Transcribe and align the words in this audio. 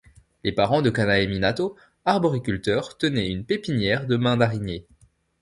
Les 0.43 0.51
parents 0.51 0.81
de 0.81 0.89
Kanae 0.89 1.27
Minato, 1.27 1.75
arboriculteurs, 2.05 2.97
tenaient 2.97 3.29
une 3.29 3.45
pépinière 3.45 4.07
de 4.07 4.15
mandariniers. 4.15 4.87